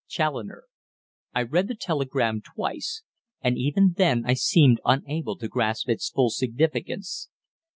CHALLONER." 0.07 0.63
I 1.35 1.43
read 1.43 1.67
the 1.67 1.75
telegram 1.75 2.41
twice, 2.55 3.03
and 3.41 3.55
even 3.55 3.93
then 3.97 4.23
I 4.25 4.33
seemed 4.33 4.81
unable 4.83 5.37
to 5.37 5.47
grasp 5.47 5.89
its 5.89 6.09
full 6.09 6.31
significance. 6.31 7.29